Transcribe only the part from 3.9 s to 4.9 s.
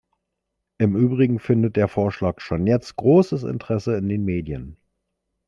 in den Medien.